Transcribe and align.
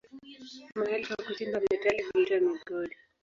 Mahali 0.75 1.05
pa 1.09 1.15
kuchimba 1.25 1.57
metali 1.65 2.01
huitwa 2.03 2.37
migodi. 2.39 2.95